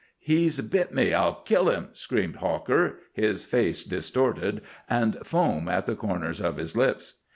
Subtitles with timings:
[0.17, 1.13] "He's bit me.
[1.13, 6.75] I'll kill him," screamed Hawker, his face distorted and foam at the corners of his
[6.75, 7.19] lips.